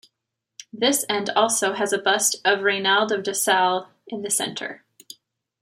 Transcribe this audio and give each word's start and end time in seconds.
This 0.73 1.05
end 1.07 1.29
also 1.29 1.73
has 1.73 1.93
a 1.93 1.99
bust 1.99 2.37
of 2.43 2.61
Rainald 2.63 3.11
of 3.11 3.21
Dassel 3.23 3.89
in 4.07 4.23
the 4.23 4.31
center. 4.31 4.83